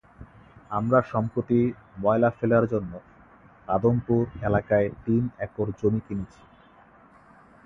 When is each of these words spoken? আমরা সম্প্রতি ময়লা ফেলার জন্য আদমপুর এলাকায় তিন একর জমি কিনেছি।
আমরা 0.71 0.99
সম্প্রতি 1.11 1.59
ময়লা 1.97 2.29
ফেলার 2.29 2.65
জন্য 2.67 2.91
আদমপুর 3.67 4.21
এলাকায় 4.43 4.89
তিন 5.05 5.23
একর 5.39 5.67
জমি 5.79 6.01
কিনেছি। 6.07 6.41